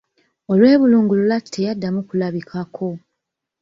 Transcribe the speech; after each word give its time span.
Olwebulungulula 0.51 1.31
ati 1.39 1.49
teyaddamu 1.55 2.01
kulabikako. 2.09 2.89